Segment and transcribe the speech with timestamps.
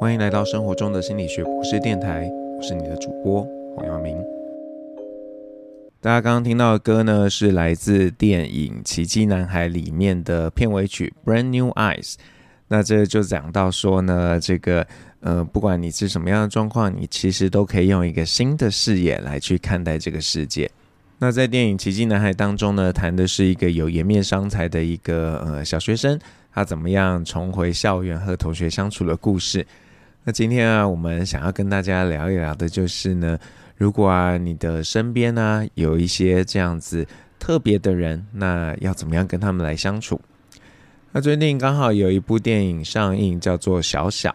[0.00, 4.16] 欢迎来到生活中的心理学博士电台，我是你的主播黄耀明。
[6.00, 12.12] 大家刚刚听到的歌呢，是来自电影《奇迹男孩》里面的片尾曲《Brand New Eyes》。
[12.68, 14.86] 那这就讲到说呢，这个
[15.18, 20.70] 呃，不管你是什么样的状况，你其实都可以用一个新的视野来去看待这个世界。
[21.18, 26.16] 那在电影《奇迹男孩》当中呢，谈的是一个有颜面伤财的一个呃小学生，
[26.52, 29.66] 他怎么样重回校园和同学相处的故事。
[30.28, 33.38] 那今天啊，我们想要跟大家聊一聊的就是呢，
[33.78, 37.06] 如果啊你的身边呢、有一些这样子
[37.38, 40.20] 特别的人，那要怎么样跟他们来相处？
[41.12, 44.28] 那最近刚好有一部电影上映，叫做《小小》。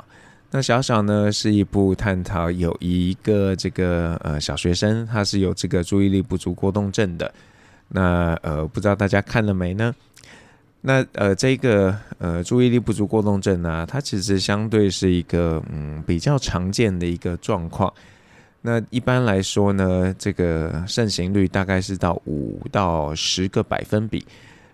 [0.49, 7.31] 那小小呢，是一部探讨有一个这个呃小学生，他是有这个注意力不足过动症的。
[7.89, 9.93] 那呃，不知道大家看了没呢？
[10.85, 17.91] 那呃，这个呃注意力不足过动症呢、它其实相对是一个嗯比较常见的一个状况。
[18.61, 24.25] 那一般来说呢，这个盛行率大概是到五到十个百分比。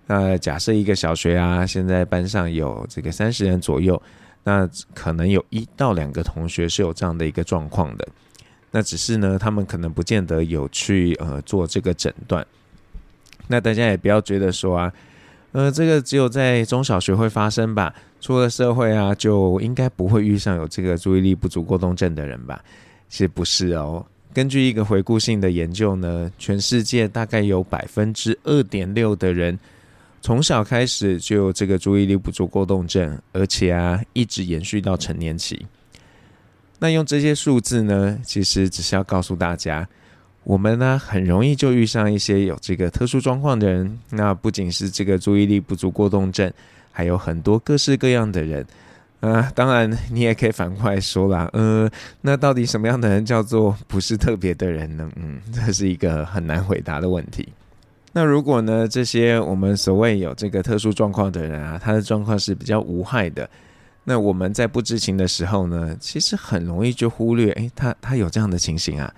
[0.08, 4.02] 那假设一个小学啊，现在班上有这个三十人左右。
[4.42, 8.08] 那可能有一到两个同学是有这样的一个状况的，
[8.72, 12.44] 那只是呢，他们可能不见得有去呃做这个诊断。
[13.48, 14.94] 那大家也不要觉得说啊，
[15.52, 22.64] 呃，这个只有在中小学会发生吧，出了社会啊，就应该不会遇上有这个注意力不足过动症的人吧？
[23.10, 24.06] 其实不是哦。
[24.32, 29.58] 根据一个回顾性的研究呢，全世界大概有百分之二点六的人。
[30.22, 35.66] 从小开始就有这个注意力不足过动症，而且啊，一直延续到成年期。
[36.78, 39.88] 那用这些数字呢，其实只是要告诉大家，
[40.50, 44.00] 我们呢很容易就遇上一些有这个特殊状况的人。
[44.10, 46.52] 那不仅是这个注意力不足过动症，
[46.92, 48.66] 还有很多各式各样的人。
[49.20, 51.88] 啊，当然你也可以反过来说啦，呃，
[52.22, 55.08] 那到底什么样的人叫做不是特别的人呢？
[55.18, 57.48] 嗯，这是一个很难回答的问题。
[58.14, 63.48] 那如果呢，这些我们所谓有这个特殊状况的人啊，他的状况是比较无害的。
[64.04, 69.14] 那我们在不知情的时候呢，其实很容易就忽略，诶，他他有这样的情形啊。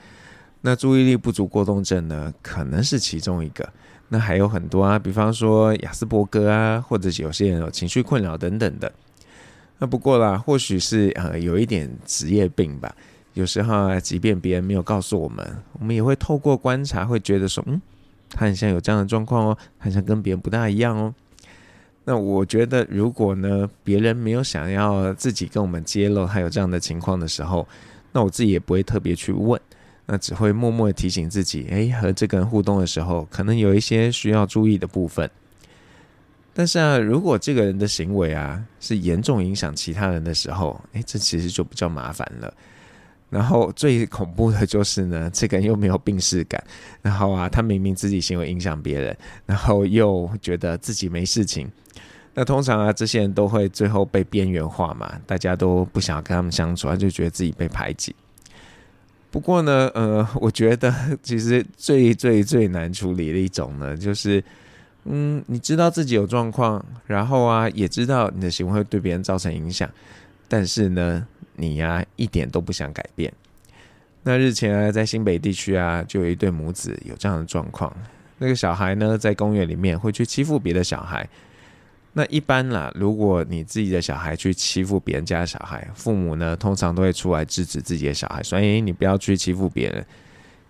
[0.61, 3.67] 那注意力不足过动症呢，可能是其中一个。
[4.09, 8.91] 那还有很多啊，比方说亚斯伯格啊，或者是有些人有情绪困扰等等的。
[9.79, 12.93] 那不过啦，或许是呃有一点职业病吧。
[13.33, 17.81] 有时候啊，即便别人没有告诉我们，我们也会透过观察，会觉得说，嗯。
[18.33, 21.13] 他很像有这样的状况哦，很像跟别人不大一样哦。
[22.05, 27.67] 那我觉得，如果呢，别人没有想要自己跟我们揭露他有这样的情况的时候，
[28.13, 29.59] 那我自己也不会特别去问，
[30.05, 35.29] 那只会默默的提醒自己，诶，和这个人互动的时候，可能有一些需要注意的部分。
[36.53, 42.53] 但是啊，如果这个人的行为啊是严重影响其他人的时候，诶，这其实就比较麻烦了。
[43.29, 46.61] 然后最恐怖的就是呢，这个人又没有病识感，
[47.01, 51.71] 然后啊，他明明自己行为影响别人，然后又觉得自己没事情。
[52.33, 58.13] 那通常啊，这些人都会最后被边缘化嘛，大家都不想跟他们相处，他就觉得自己被排挤。
[59.31, 60.93] 不过呢，呃，我觉得
[61.23, 64.43] 其实最最最难处理的一种呢，就是，
[65.05, 69.89] 嗯，你知道自己有状况，然后啊，也知道你的行为会对别人造成影响，
[70.49, 71.25] 但是呢，
[71.55, 73.31] 你呀、一点都不想改变。
[74.23, 77.95] 那日前啊，在新北地区啊，就有一对母子有这样的状况。
[78.37, 81.27] 那个小孩呢，在公园里面会去欺负别的小孩。
[82.13, 90.05] 那一般啦，如果你自己的小孩去欺负别人家的小孩，父母呢，通常都会出来制止自己的小孩，所以你不要去欺负别人。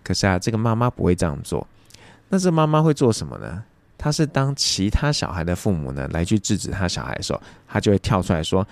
[0.04, 1.66] 可是啊，这个妈妈不会这样做。
[2.28, 3.62] 那这妈妈会做什么呢？
[3.98, 8.66] 她是当其他小孩的父母呢，来去制止他小孩的时候，她就会跳出来说。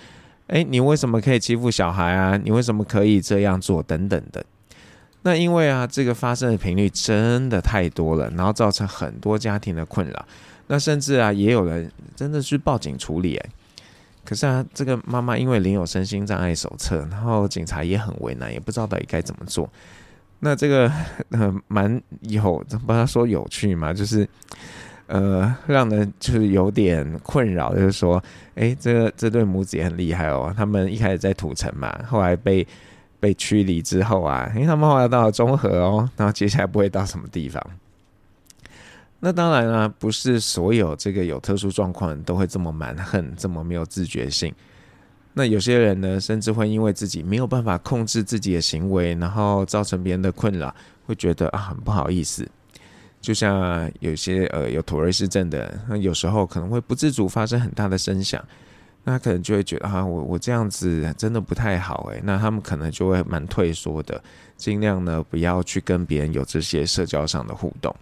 [0.47, 2.35] 诶，你为什么可以欺负小孩啊？
[2.35, 3.81] 你为什么可以这样做？
[3.83, 4.43] 等等的。
[5.21, 10.25] 那因为啊，这个发生的频率真的太多了，然后造成很多家庭的困扰。
[10.71, 13.35] 那甚至啊，也有人真的去报警处理。
[13.35, 13.49] 诶，
[14.23, 19.69] 可是啊，这个妈妈因为领有身心障碍手册，然后警察也很为难，也不知道到底该怎么做。
[20.39, 20.89] 那这个
[21.31, 22.57] 呃，蛮有，
[22.87, 24.25] 不知道说有趣嘛，就是。
[25.07, 28.23] 呃，让人就是有点困扰，就是说，
[28.55, 30.53] 诶，这个这对母子也很厉害哦。
[30.55, 32.65] 他们一开始在土城嘛，后来被
[33.19, 37.61] 被驱离之后啊，因为他们后来到了中和哦，然后接下来不会到什么地方。
[39.23, 44.51] 那当然啊，不是所有这个有特殊状况都会这么蛮横，这么没有自觉性。
[45.33, 50.75] 那有些人呢，甚至会因为自己没有办法控制自己的行为，然后造成别人的困扰，
[51.05, 52.45] 会觉得啊，很不好意思。
[53.21, 58.43] 就像有些呃有妥瑞氏症的，那有时候可能会不自主发生很大的声响，
[59.03, 62.19] 那可能就会觉得啊，我我这样子真的不太好诶。
[62.23, 64.19] 那他们可能就会蛮退缩的，
[64.57, 67.95] 尽量呢不要去跟别人有这些社交上的互动。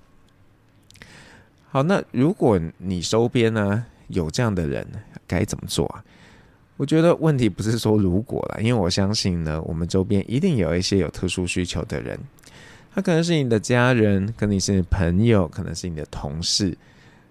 [1.71, 4.85] 好，那如果你周边呢有这样的人，
[5.27, 6.03] 该怎么做啊？
[6.77, 12.19] 我觉得问题不是说如果啦，因为我相信呢，我们周边一定有一些有特殊需求的人，
[12.91, 16.75] 他可能是你的家人，可能是你朋友，可能是你的同事。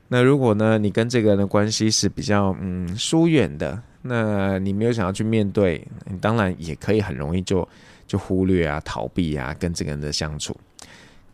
[0.07, 7.69] 那如果呢，你跟这个人的关系是比较嗯疏远的，那你没有想要去面对，你当然也可以很容易就
[8.07, 10.57] 就忽略啊、逃避啊，跟这个人的相处。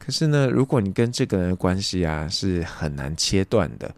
[0.04, 3.94] 可是呢，如果你跟这个人的关系啊是很难切断的，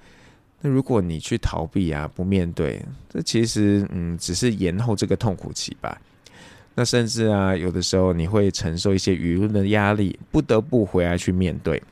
[0.61, 6.00] 那如果你去逃避啊，不面对，这其实嗯只是延后这个痛苦期吧。
[6.76, 11.82] 那甚至啊，有的时候你会承受一些舆论的压力，不得不回来去面对。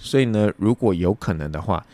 [0.00, 1.86] 所以呢，如果有可能的话，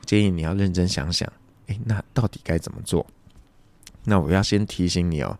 [0.00, 1.30] 我建议你要认真想想，
[1.66, 3.06] 诶，那到底该怎么做？
[4.04, 5.38] 那我要先提醒你哦。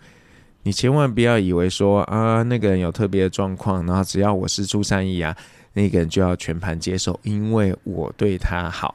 [0.64, 5.37] 你千万不要以为说啊，那个人有特别的状况，然后只要我是出善意啊，
[5.73, 8.94] 那个人就要全盘接受，因为我对他好。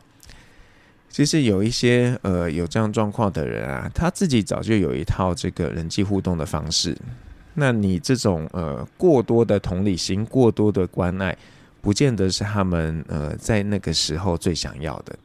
[1.09, 6.97] 其实有一些呃有这样状况的人啊，他自己早就有一套这个人际互动的方式。
[7.55, 11.35] 那你这种呃过多的同理心、过多的关爱，
[11.81, 15.17] 不见得是他们呃在那个时候最想要的。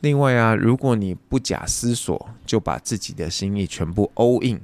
[0.00, 4.60] 另外啊，如果你不假思索就把自己的心意全部 all in。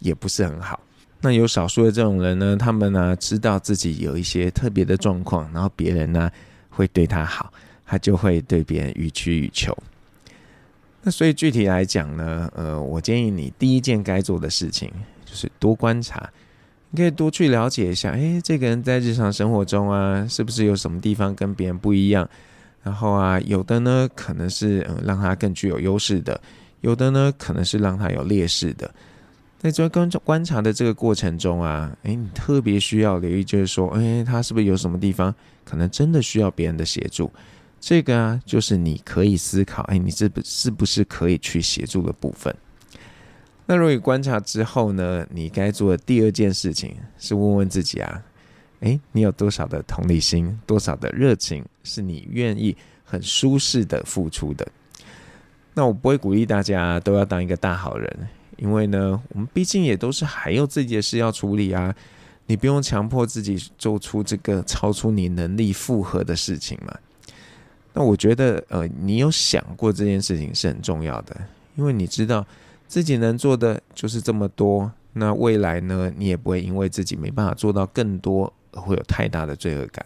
[0.00, 0.80] 也不是很好。
[1.20, 6.30] 那有少数的这种人呢，他们呢知道自己有一些特别的状况，然后别人呢
[6.68, 7.52] 会对他好，
[7.84, 9.76] 他就会对别人予取予求。
[11.02, 14.88] 那所以具体来讲呢，呃，我建议你第一件该做的事情
[15.24, 16.30] 就是多观察，
[16.90, 22.28] 你可以多去了解一下，诶，这个人在日常生活中啊，是不是有什么地方跟别人不一样？
[22.82, 26.40] 然后啊，有的呢可能是嗯让他更具有优势的，
[26.82, 28.88] 有的呢可能是让他有劣势的。
[29.58, 35.34] 在这观观察的这个过程中啊，诶，你特别需要留意，就是说，诶，他是不是有什么地方
[35.64, 37.28] 可能真的需要别人的协助？
[37.80, 42.54] 这个啊，就是你可以思考，诶，你是不是不是可以去协助的部分？
[43.66, 48.22] 那如果观察之后呢，你该做的第二件事情是问问自己啊，
[48.80, 54.66] 诶，你有多少的同理心，多少的热情，是你愿意很舒适的付出的？
[55.74, 58.28] 那我不会鼓励大家都要当一个大好人。
[58.58, 61.94] 因为呢，我们毕竟也都是还有自己的事要处理啊，
[62.46, 66.94] 你不用强迫自己做出这个超出你能力负荷的事情嘛。
[67.94, 71.36] 那我觉得，呃，你有想过这件事情是很重要的，
[71.76, 72.46] 因为你知道
[72.86, 80.04] 自己能做的就是这么多，那未来呢，你也不会因为自己没办法做到更多而会有太大的罪恶感。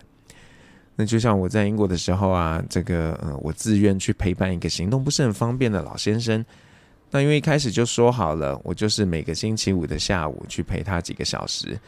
[0.97, 6.45] 那就像我在英国的时候啊，这个呃，我自愿去陪伴一个行动不是很方便的老先生。
[7.13, 11.79] 那因为一开始就说好了，我就是每个星期五的下午去陪他几个小时，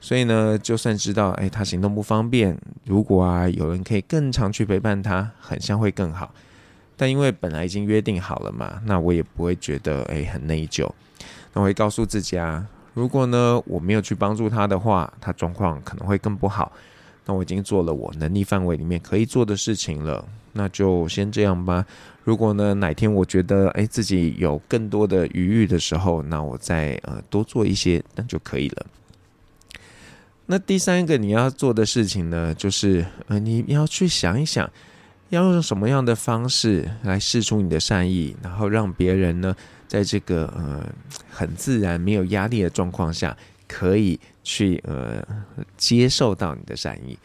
[0.00, 6.32] 所以呢，就算知道哎他行动不方便，如果啊有人可以更常去陪伴他，很像会更好。
[6.96, 10.88] 但因为本来已经约定好了嘛，那我也不会觉得哎很内疚。
[11.52, 12.64] 那我会告诉自己啊，
[12.94, 16.70] 如果呢我没有去帮助他的话，他状况可能会更不好。
[17.24, 21.84] 那我已经做了我能力范围里面可以做的事情了，那就先这样吧。
[22.28, 28.86] 如果呢，哪天我觉得哎自己有更多的余裕的时候，那我再呃多做一些，那就可以了。
[30.44, 34.70] 那第三个你要做的事情呢，就是呃你要去想一想，
[35.30, 40.86] 要用什么样的方式来试出你的善意，然后让别人呢在这个呃
[41.30, 43.34] 很自然没有压力的状况下，
[43.66, 45.26] 可以去呃
[45.78, 47.18] 接受到你的善意。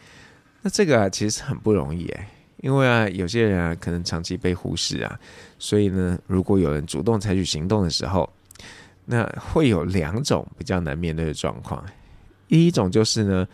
[0.62, 2.30] 那这个啊其实很不容易哎。
[2.64, 5.20] 因为啊，有些人啊，可能长期被忽视啊，
[5.58, 8.26] 所以呢，如果有人主动采取行动的时候，
[9.04, 11.84] 那会有两种比较难面对的状况。
[12.48, 13.46] 第一种就是呢，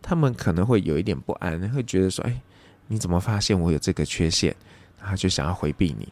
[0.00, 2.40] 他们可能会有一点不安，会觉得说，哎，
[2.86, 4.54] 你怎么发现我有这个缺陷？
[5.00, 6.06] 然后就想要回避你。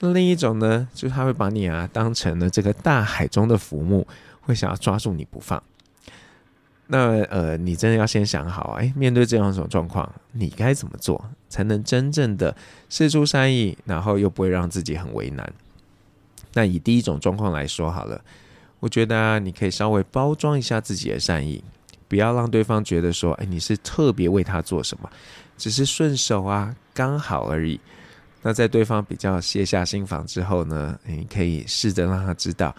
[0.00, 4.06] 那另一种呢，就是他会把你啊当成了这个大海中的浮木，
[4.42, 5.62] 会想要抓住你不放。
[6.90, 12.56] 那呃，你真的要先想好，哎，面对这样一种状况，你该怎么做才能真正的
[12.88, 15.52] 释出善意，然后又不会让自己很为难？
[16.54, 18.18] 那以第一种状况来说好了，
[18.80, 21.62] 我觉得啊，你可以稍微包装一下自己的善意，
[22.08, 25.10] 不要让对方觉得说，哎，你是特别为他做什么，
[25.58, 27.78] 只是顺手啊，刚好而已。
[28.40, 32.74] 那在对方比较卸下心防之后呢，你可以试着让他知道。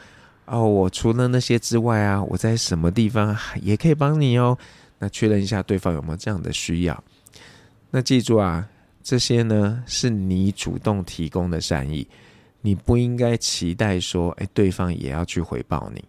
[0.50, 4.58] 哦，我除了那些之外啊，我在什么地方也可以帮你哦。
[4.98, 7.04] 那确认一下对方有没有这样的需要。
[7.92, 8.68] 那记住啊，
[9.04, 12.08] 这些呢是你主动提供的善意，
[12.62, 16.04] 你不应该期待说，哎，对方也要去回报你。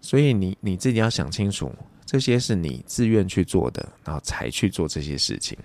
[0.00, 1.70] 所以你你自己要想清楚，
[2.06, 5.56] 这些是你自愿去做的，然后才去做这些事情。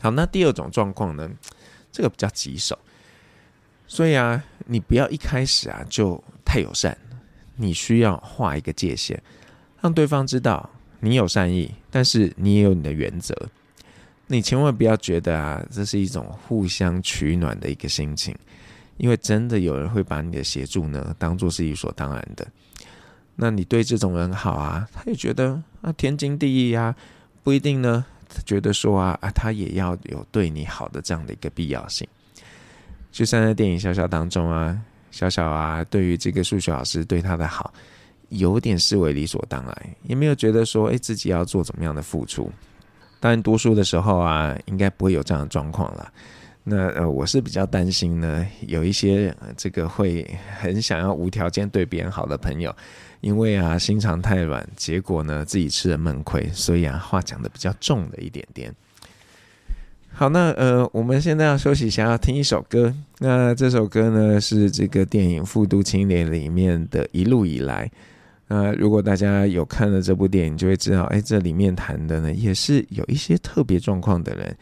[0.00, 1.28] 好，那第二种状况呢，
[1.90, 2.78] 这个比较棘手。
[3.92, 6.96] 所以啊，你不要一开始啊就太友善，
[7.56, 9.20] 你需要画一个界限，
[9.82, 10.70] 让对方知道
[11.00, 13.36] 你有善意，但是你也有你的原则。
[14.28, 18.34] 你千万不要觉得啊，这是一种互相取暖的一个心情，
[18.96, 22.48] 因为真的有人会把你的协助呢当做是理所当然的。
[23.36, 26.96] 那你对这种人好啊，他也觉得啊天经地义呀，
[27.42, 28.02] 不一定呢，
[28.46, 32.08] 觉得说啊啊他也要有对你好的这样的一个必要性。
[33.12, 34.76] 就像在电影《小小》当中啊，
[35.10, 37.72] 小小啊，对于这个数学老师对他的好，
[38.30, 42.50] 有点视为理所当然，也没有觉得说，哎，自己要做怎么样的付出。
[43.20, 46.10] 当然，读书的时候啊，应该不会有这样的状况了。
[46.64, 50.24] 那呃，我是比较担心呢，有一些这个会
[50.58, 52.74] 很想要无条件对别人好的朋友，
[53.20, 58.74] 因为啊心肠太软，结果呢自己吃了闷亏，所以啊话讲得比较重了一点点。
[60.14, 62.94] 好，那呃，我们现在要休息一下，要听一首歌。
[63.18, 67.90] 那这首歌呢，是这个电影《复读青年》里面的一路以来。
[68.46, 74.54] 那如果大家有看了这部电影，就会知道，哎，这里面谈的呢，也是有一些特别状况的人。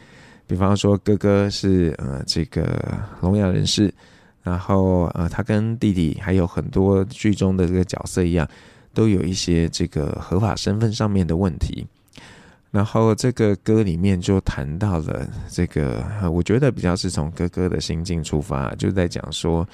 [0.46, 2.80] 比方说，哥哥是呃这个
[3.20, 3.92] 聋哑人士，
[4.42, 8.48] 然后呃，他跟弟弟还有很多剧中的这个角色一样，
[8.94, 11.84] 都有一些这个合法身份上面的问题。
[12.70, 19.68] 然后这个歌里面就谈到了这个，我觉得比较是从哥哥的心境出发，就在讲说，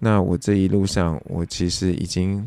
[0.00, 2.44] 那我这一路上我其实已经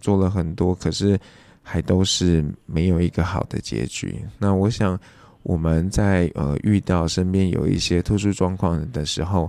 [0.00, 1.16] 做了很多，可是
[1.62, 4.24] 还都是没有一个好的结局。
[4.38, 4.98] 那我想
[5.44, 9.48] 我们在呃遇到身边有一些特殊状况的时候，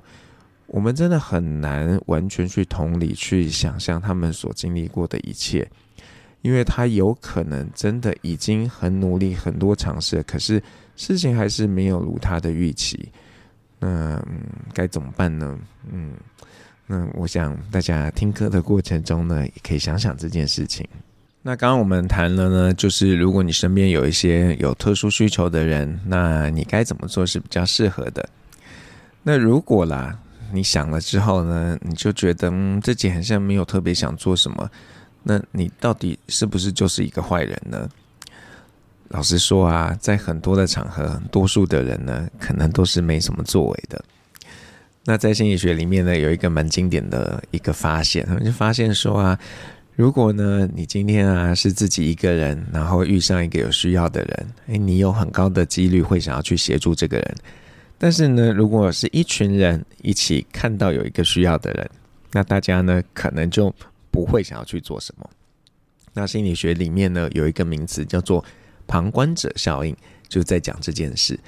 [0.68, 5.68] 我们真的很难完全去同理去想象他们所经历过的一切。
[6.44, 10.62] 因为他有可能真的已经很努力，很多尝试，可是
[10.96, 13.10] 事情还是没有如他的预期。
[13.80, 14.22] 那，
[14.74, 15.58] 该怎么办呢？
[15.90, 16.14] 嗯，
[16.86, 20.86] 那我想大家听歌的过程中呢，也可以想想这件事情。
[21.42, 28.28] 那刚刚我们谈了呢，就是如果你身边有一些有特殊需求的人，那你该怎么做是比较适合的？
[29.24, 30.20] 那如果啦，
[30.52, 34.70] 你想了之后呢，你就觉得嗯，自己好像没有特别想做什么。
[35.24, 37.90] 那你到底是不是就是一个坏人呢？
[39.10, 44.04] 老实说啊，在很多的场合，多数的人呢，可能都是没什么作为的。
[45.06, 49.38] 那在心理学里面呢，有一个蛮经典的一个发现，他们就发现说啊，
[49.96, 57.36] 如果呢，你今天啊是自己一个人，然后遇上一个有需要的人，诶，你有很高的几率会想要去协助这个人。
[58.00, 61.90] 但是呢，如果是一群人一起看到有一个需要的人，
[62.32, 63.74] 那大家呢，可能就
[64.14, 65.28] 不会想要去做什么。
[66.14, 68.46] 那心理学里面呢，有一个名词叫做
[68.86, 71.40] 旁观者效应，就在讲这件事。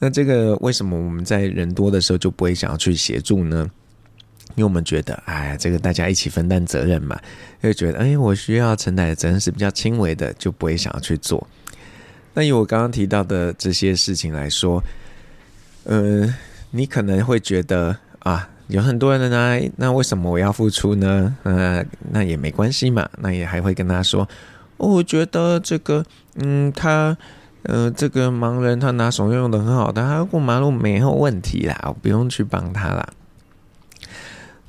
[0.00, 3.70] 那这个为什么我们在人多的时候就不会想要去协助呢？
[4.56, 7.16] 因为我们觉得，哎，这个大家一起分担责任嘛，
[7.62, 11.46] 就觉得，哎，我需要承担的责任是比较轻微的，就不会想要去做。
[12.34, 14.82] 那以我刚刚提到的这些事情来说，
[15.84, 16.34] 呃，
[16.72, 18.48] 你可能会觉得啊。
[18.68, 21.36] 有很多人呢，那为什么我要付出呢？
[21.42, 24.26] 呃，那也没关系嘛，那也还会跟他说，
[24.78, 26.02] 哦，我觉得这个，
[26.36, 27.14] 嗯，他，
[27.64, 33.06] 呃，这个盲人他拿手用的很好的，他过马路没有问题啦，我不用去帮他啦。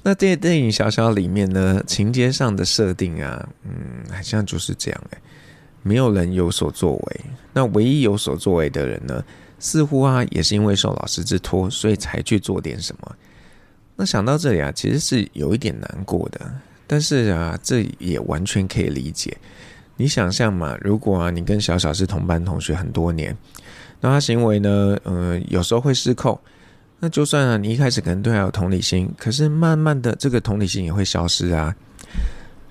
[0.02, 3.72] 那这电影小小里面呢，情节上的设定啊，嗯，
[4.12, 5.18] 好像就是这样哎，
[5.82, 7.22] 没有人有所作为，
[7.54, 9.24] 那唯一有所作为的人呢，
[9.60, 13.16] 似乎啊也是因为受老师之托，所以才去做点什么。
[13.96, 16.52] 那想到这里啊，其实是有一点难过的，
[16.88, 19.38] 但是啊，这也完全可以理解。
[19.98, 23.38] 你想象嘛，如果啊，你跟小小是同班同学很多年，
[24.02, 26.38] 那他行为呢，呃，有时候会失控，
[27.00, 31.76] 那就算啊，你一开始可能对他有同理心，可是慢慢的，这个同理心也会消失啊。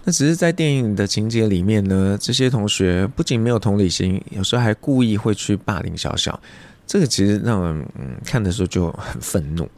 [0.04, 6.38] 那只是在电影的情节里面呢，这些同学不仅没有同理心，有时候还故意会去霸凌小小，
[6.84, 9.70] 这个其实让人嗯看的时候就很愤怒。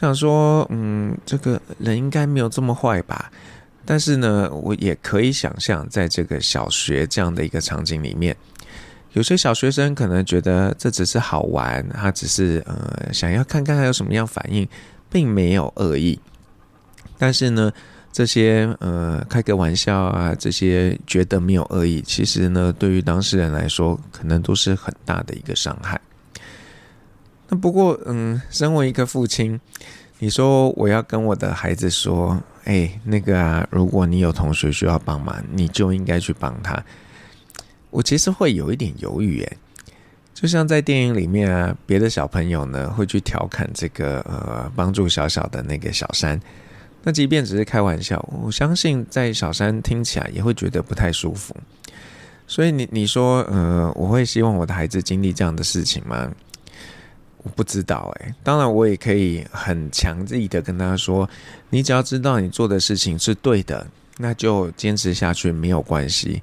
[0.00, 3.30] 想说，嗯，这个人应该没有这么坏吧？
[3.84, 8.34] 但是呢，我也可以想象，在这个小学这样的一个场景里面，
[9.12, 14.66] 有些小学生可能觉得这只是好玩，他只是呃想要看看他有什么样反应，
[15.10, 16.18] 并没有恶意。
[17.18, 17.70] 但是呢，
[18.10, 26.00] 这些呃开个玩笑啊，这些觉得没有恶意，其实呢，对于当事人来说，可能都是很大的一个伤害。
[27.50, 29.60] 那不过，嗯，身为一个父亲，
[30.20, 36.80] 你说我要跟我的孩子说，哎，那个啊，如果你有同学需要帮忙，你就应该去帮他。
[37.90, 39.56] 我其实会有一点犹豫，哎，
[40.32, 46.40] 就像在电影里面啊，别的小朋友呢会去调侃这个呃帮助小小的那个小山，
[47.02, 51.52] 那即便只是开玩笑，我相信在小山听起来也会觉得不太舒服。
[52.46, 56.30] 所以你你说，呃，我会希望我的孩子经历这样的事情吗？
[57.42, 61.28] 我不知道哎，当然我也可以很强力的跟他说，
[61.70, 63.86] 你只要知道你做的事情是对的，
[64.18, 66.42] 那就坚持下去没有关系。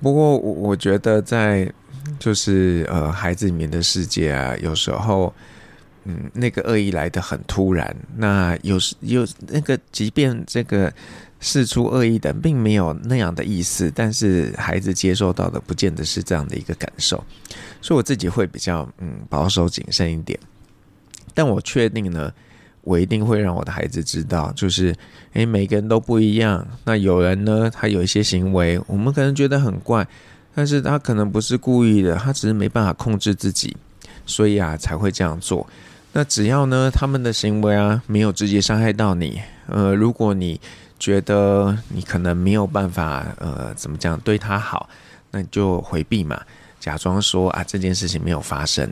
[0.00, 1.70] 不过我我觉得在
[2.18, 5.32] 就是呃孩子里面的世界啊，有时候
[6.04, 10.92] 嗯那个恶意来得很突然，那有时有那个即便这个。
[11.40, 17.16] 事出恶意的，并没有那样的意思，但是孩子接受到的不见得是这样的一个感受，
[17.80, 20.38] 所以我自己会比较嗯保守谨慎一点。
[21.32, 22.30] 但我确定呢，
[22.82, 24.94] 我一定会让我的孩子知道，就是
[25.32, 26.66] 诶，每个人都不一样。
[26.84, 30.06] 那有人呢，他有一些行为，我们可能觉得很怪，
[30.54, 33.76] 但是他可能不是故意的，他只是没办法控制自己，
[34.26, 35.66] 所以啊才会这样做。
[36.12, 40.60] 那只要呢，他们的行为啊没有直接伤害到你，呃，如果你
[41.00, 44.88] 觉得你可能没有办法，呃，怎么讲对他好，
[45.30, 46.40] 那你就回避嘛，
[46.78, 48.88] 假装说啊这件事情没有发生。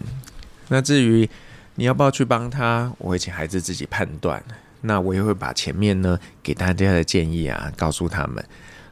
[0.66, 1.28] 那至于
[1.74, 4.42] 你要不要去帮他，我会请孩子自己判断。
[4.80, 8.36] 那我也会把前面呢给大家的建议啊告诉他们，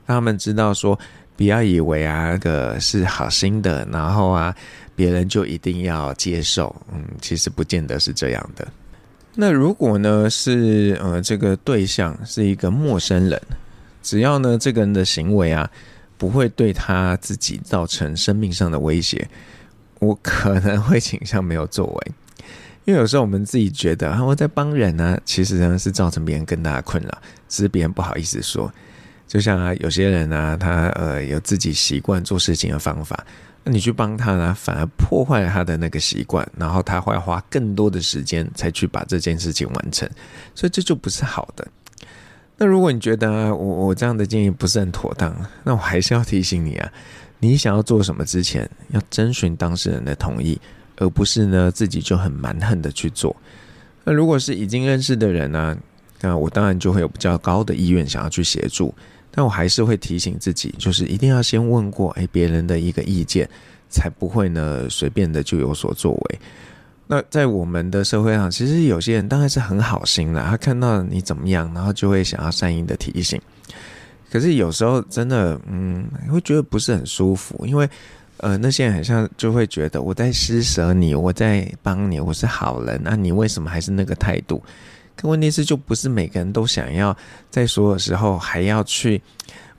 [0.04, 0.98] 让他们知道说
[1.36, 4.54] 不要以为啊那个是好心的，然后啊
[4.94, 6.74] 别人就一定要接受。
[6.92, 8.66] 嗯，其实不见得是这样的。
[9.38, 13.40] 那如果呢是呃这个对象是一个陌生人，
[14.02, 15.70] 只要呢这个人的行为啊
[16.16, 19.28] 不会对他自己造成生命上的威胁，
[19.98, 22.12] 我可能会倾向没有作为，
[22.86, 28.72] 因为有时候我们自己觉得啊我在帮人呢、啊，其实呢是造成别人更大的困扰，只是别人不好意思说。
[29.28, 33.26] 就像啊有些人啊他呃有自己习惯做事情的方法。
[33.68, 40.08] 你去帮他呢，反而破坏了他的那个习惯，然后他会花更多的时间才去把这件事情完成，
[40.54, 41.66] 所以这就不是好的。
[42.56, 46.92] 那如果你觉得我我这样的建议不是很妥当，那我还是要提醒你啊，
[47.40, 50.60] 你想要做什么之前，要征询当事人的同意，
[50.96, 53.34] 而不是呢自己就很蛮横的去做。
[54.04, 55.76] 那如果是已经认识的人呢，
[56.20, 58.94] 那我当然就会有比较高的意愿想要去协助。
[59.36, 63.46] 但我还是会提醒自己，就是一定要先问过诶别人的一个意见，
[63.90, 66.38] 才不会呢随便的就有所作为。
[67.06, 73.38] 那在我们的社会上，其实有些人当然是很好心啦，他看到你怎么样，然后就会想要善意的提醒。
[74.30, 77.86] 可是有时候真的，嗯，会觉得不是很舒服，因为
[78.38, 84.62] 呃那些人好像就会觉得我在施舍你，我在帮你，我是好人，那你为什么还是那个态度？
[85.16, 87.16] 可问题是，就不是每个人都想要
[87.50, 89.20] 在所有时候还要去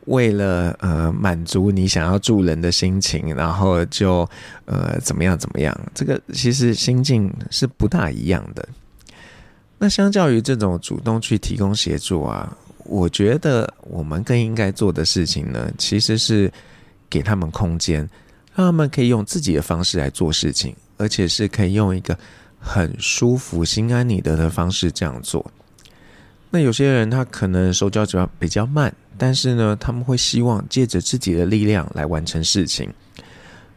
[0.06, 4.28] 为了呃满足你想要助人的心情，然后就
[4.66, 5.80] 呃怎么样怎么样？
[5.94, 8.68] 这个其实心境是不大一样的。
[9.78, 16.52] 那相较于这种主动去提供协助啊，我觉得我们更应该做的事情呢，其实是
[17.08, 18.00] 给他们空间，
[18.56, 22.18] 让他们可以用自己的方式来做事情，而且是可以用一个。
[22.60, 25.52] 很舒服、心安理得的方式这样做。
[26.50, 32.92] 那有些人他可能手脚比较比较慢，但是呢，他们会希望借着自己的力量来完成事情。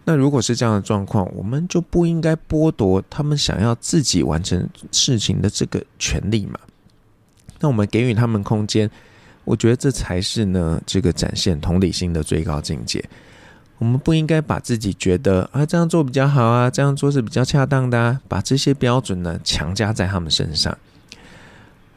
[0.05, 6.59] 那如果是这样的状况，我们就不应该剥夺他们想要自己完成事情的这个权利嘛。
[7.59, 8.91] 那我们给予他们空间，
[9.45, 13.05] 我觉得这才是呢这个展现同理心的最高境界。
[13.81, 20.77] 我们不应该把自己觉得啊这样做比较好啊，这样做是比较恰当的啊，把这些标准呢强加在他们身上。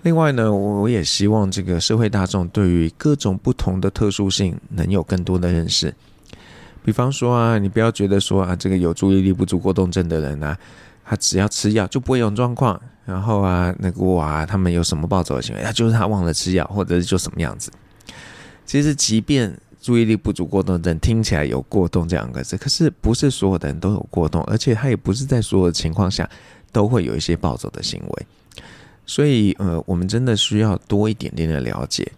[0.04, 5.94] 另外呢，我我也希望这个社会大众对于各种不同的特殊性能有更多的认识。
[6.86, 10.58] 比方说啊，你不要觉得说啊，这个有注意力不足过动症的人啊，
[11.04, 12.80] 他只要吃药就不会有状况。
[13.06, 17.70] 然后啊，那个哇，他们有什么暴走的行为，他就是他忘了吃药，或者是就什么样子。
[18.66, 26.28] 其实即便注意力不足过动症听起来有过动这两个字，可是不是所有的人都有过动，而且他也不是在所有的情况下
[26.72, 28.26] 都会有一些暴走的行为，
[29.06, 32.10] 所以呃，我们真的需要多一点点的了解。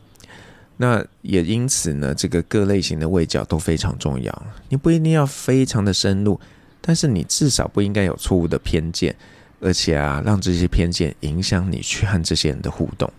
[0.78, 4.45] 那也因此呢，这个各类型的卫教都非常重要。
[4.69, 6.39] 你不一定要非常的深入，
[6.82, 9.15] 但是你至少不应该有错误的偏见，
[9.60, 13.12] 而且啊，让这些偏见影响你去和这些人的互动。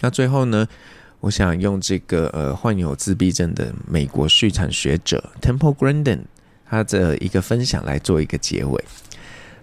[0.00, 0.66] 那最后呢，
[1.20, 6.20] 我想用这个呃患有自闭症的美国畜产学者 Temple Grandin
[6.64, 8.84] 他的一个分享来做一个结尾。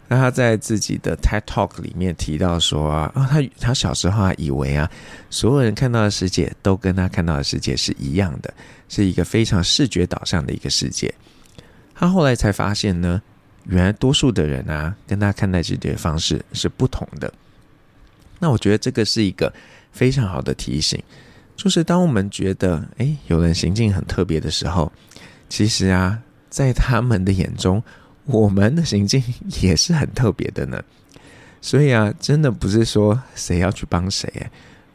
[0.08, 4.88] 那他在自己的 TED Talk 里面提到说啊，他他小时候啊，以为啊，
[5.32, 8.54] 所有人看到的世界都跟他看到的世界是一样的，
[8.88, 11.12] 是一个非常视觉导向的一个世界。
[11.96, 13.20] 他后来才发现呢，
[13.64, 17.34] 原来多数的人啊，跟他看待世界的方式是不同的。
[18.38, 19.52] 那我觉得这个是一个
[19.92, 21.02] 非常好的提醒，
[21.56, 24.92] 就是当我们觉得诶，有人行径很特别的时候，
[25.50, 27.82] 其实啊，在他们的眼中。
[28.28, 29.24] 我们的行径
[29.62, 30.82] 也是很特别的呢，
[31.62, 34.28] 所以啊，真的不是说谁要去帮谁，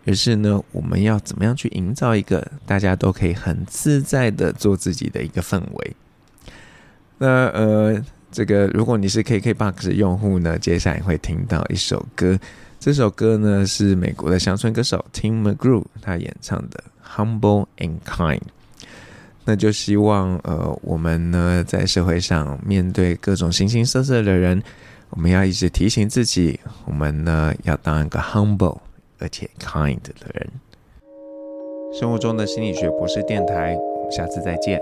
[0.04, 5.96] 而是呢，我们要怎么样去营造一个大家都可以很自在的做自己的一个氛围。
[7.18, 12.36] 那呃，这个如果你是 KKBOX 用户呢，接下来会听到一首歌，
[12.80, 16.82] 这首歌呢是美国的乡村歌手 Tim McGrew 他演唱的
[17.14, 18.38] 《Humble and Kind》。
[19.44, 24.62] 那就希望，呃，我们呢，在社会上面对各种形形色色的人，
[25.10, 28.78] 我们要一直提醒自己，我们呢要当一个 humble
[29.18, 30.48] 而且 kind 的人。
[31.92, 34.80] 生活中的心理学博士电台，我们下次再见。